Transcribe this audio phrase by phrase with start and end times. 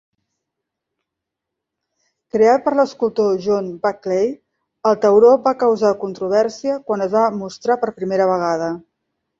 [2.37, 4.33] Creat per l'escultor John Buckley,
[4.93, 8.75] el tauró va causar controvèrsia quan es va mostrar per primera vegada.